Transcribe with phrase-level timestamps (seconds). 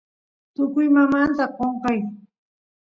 [0.53, 1.99] tukuymamnta qonqay